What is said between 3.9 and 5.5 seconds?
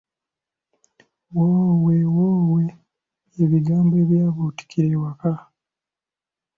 ebyabuutikira awaka.